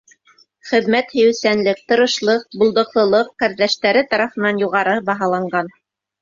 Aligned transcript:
Хеҙмәт 0.69 1.11
һөйөүсәнлек, 1.17 1.83
тырышлыҡ, 1.91 2.47
булдыҡлылыҡ 2.63 3.29
ҡәрҙәштәре 3.45 4.03
тарафынан 4.15 4.63
юғары 4.65 4.97
баһаланған. 5.13 5.73